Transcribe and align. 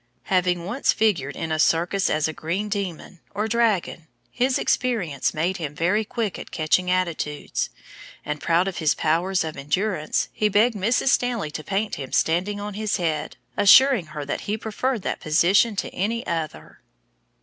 Having 0.33 0.65
once 0.65 0.91
figured 0.91 1.35
in 1.35 1.51
a 1.51 1.59
circus 1.59 2.09
as 2.09 2.27
a 2.27 2.33
green 2.33 2.69
demon, 2.69 3.19
or 3.35 3.47
dragon, 3.47 4.07
his 4.31 4.57
experience 4.57 5.31
made 5.31 5.57
him 5.57 5.75
very 5.75 6.03
quick 6.03 6.39
at 6.39 6.49
catching 6.49 6.89
attitudes; 6.89 7.69
and, 8.25 8.41
proud 8.41 8.67
of 8.67 8.77
his 8.77 8.95
powers 8.95 9.43
of 9.43 9.55
endurance, 9.55 10.27
he 10.33 10.49
begged 10.49 10.75
Mrs. 10.75 11.09
Stanley 11.09 11.51
to 11.51 11.63
paint 11.63 11.97
him 11.97 12.11
standing 12.11 12.59
on 12.59 12.73
his 12.73 12.97
head, 12.97 13.37
assuring 13.55 14.07
her 14.07 14.25
that 14.25 14.41
he 14.49 14.57
preferred 14.57 15.03
that 15.03 15.19
position 15.19 15.75
to 15.75 15.89
any 15.93 16.25
other! 16.25 16.81